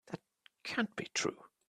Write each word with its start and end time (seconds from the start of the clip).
That 0.07 0.19
can't 0.63 0.95
be 0.95 1.09
true. 1.13 1.37